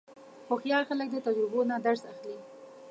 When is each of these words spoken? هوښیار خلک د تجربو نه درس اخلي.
هوښیار 0.49 0.83
خلک 0.89 1.07
د 1.11 1.17
تجربو 1.27 1.59
نه 1.71 1.75
درس 1.85 2.03
اخلي. 2.11 2.37